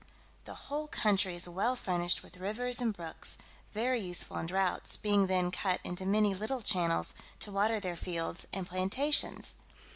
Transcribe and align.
The 0.45 0.55
whole 0.65 0.87
country 0.87 1.35
is 1.35 1.47
well 1.47 1.75
furnished 1.75 2.23
with 2.23 2.37
rivers 2.37 2.81
and 2.81 2.91
brooks, 2.91 3.37
very 3.71 4.01
useful 4.01 4.39
in 4.39 4.47
droughts, 4.47 4.97
being 4.97 5.27
then 5.27 5.51
cut 5.51 5.79
into 5.83 6.07
many 6.07 6.33
little 6.33 6.63
channels 6.63 7.13
to 7.41 7.51
water 7.51 7.79
their 7.79 7.95
fields 7.95 8.47
and 8.51 8.65
plantations. 8.67 9.53